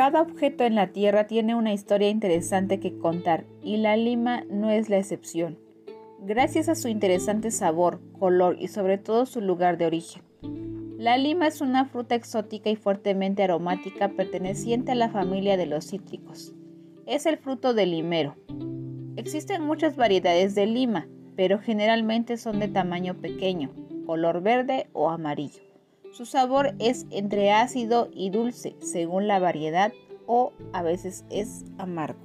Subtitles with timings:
[0.00, 4.70] Cada objeto en la Tierra tiene una historia interesante que contar y la lima no
[4.70, 5.58] es la excepción,
[6.22, 10.22] gracias a su interesante sabor, color y sobre todo su lugar de origen.
[10.96, 15.90] La lima es una fruta exótica y fuertemente aromática perteneciente a la familia de los
[15.90, 16.54] cítricos.
[17.04, 18.36] Es el fruto del limero.
[19.16, 23.70] Existen muchas variedades de lima, pero generalmente son de tamaño pequeño,
[24.06, 25.69] color verde o amarillo.
[26.12, 29.92] Su sabor es entre ácido y dulce según la variedad
[30.26, 32.20] o a veces es amargo.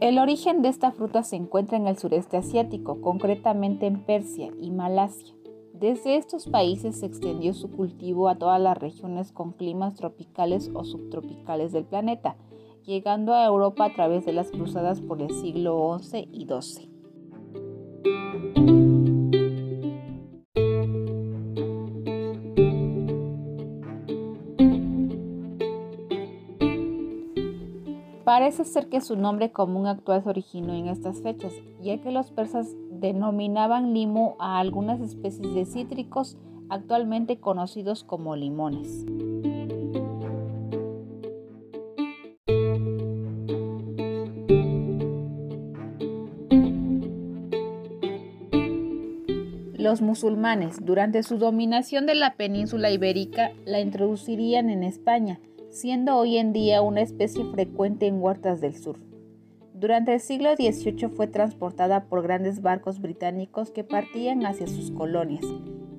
[0.00, 4.70] El origen de esta fruta se encuentra en el sureste asiático, concretamente en Persia y
[4.70, 5.37] Malasia.
[5.80, 10.82] Desde estos países se extendió su cultivo a todas las regiones con climas tropicales o
[10.82, 12.36] subtropicales del planeta,
[12.84, 18.77] llegando a Europa a través de las cruzadas por el siglo XI y XII.
[28.28, 32.30] Parece ser que su nombre común actual se originó en estas fechas, ya que los
[32.30, 36.36] persas denominaban limo a algunas especies de cítricos
[36.68, 39.06] actualmente conocidos como limones.
[49.72, 55.40] Los musulmanes, durante su dominación de la península ibérica, la introducirían en España,
[55.70, 58.96] siendo hoy en día una especie frecuente en huertas del sur.
[59.74, 65.44] Durante el siglo XVIII fue transportada por grandes barcos británicos que partían hacia sus colonias,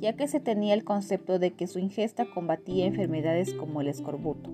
[0.02, 4.50] ya que se tenía el concepto de que su ingesta combatía enfermedades como el escorbuto.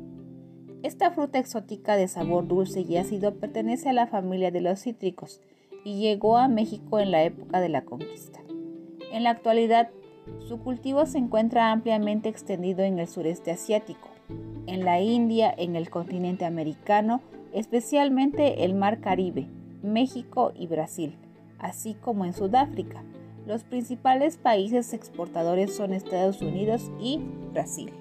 [0.83, 5.41] Esta fruta exótica de sabor dulce y ácido pertenece a la familia de los cítricos
[5.83, 8.41] y llegó a México en la época de la conquista.
[9.11, 9.89] En la actualidad,
[10.47, 14.09] su cultivo se encuentra ampliamente extendido en el sureste asiático,
[14.67, 17.21] en la India, en el continente americano,
[17.53, 19.47] especialmente el Mar Caribe,
[19.83, 21.15] México y Brasil,
[21.59, 23.03] así como en Sudáfrica.
[23.45, 27.19] Los principales países exportadores son Estados Unidos y
[27.53, 27.91] Brasil.